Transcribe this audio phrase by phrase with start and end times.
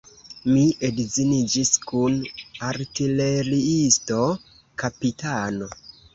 [0.51, 2.15] Mi edziniĝis kun
[2.71, 4.19] artileriisto,
[4.87, 5.71] kapitano.